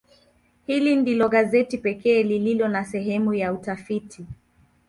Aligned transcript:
Hili 0.65 0.95
ndilo 0.95 1.29
gazeti 1.29 1.77
pekee 1.77 2.23
lililo 2.23 2.67
na 2.67 2.85
sehemu 2.85 3.33
ya 3.33 3.53
utafiti. 3.53 4.25